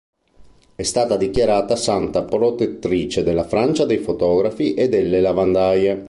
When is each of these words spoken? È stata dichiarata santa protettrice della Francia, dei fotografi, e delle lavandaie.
È 0.73 0.81
stata 0.81 1.15
dichiarata 1.15 1.75
santa 1.75 2.23
protettrice 2.23 3.21
della 3.21 3.43
Francia, 3.43 3.85
dei 3.85 3.99
fotografi, 3.99 4.73
e 4.73 4.89
delle 4.89 5.19
lavandaie. 5.21 5.99